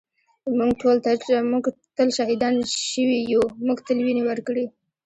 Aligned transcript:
ًٍمونږ 0.49 0.71
تل 1.97 2.07
شهیدان 2.17 2.55
شوي 2.91 3.19
یُو 3.33 3.43
مونږ 3.65 3.77
تل 3.87 3.97
وینې 4.05 4.23
ورکــــړي 4.25 4.65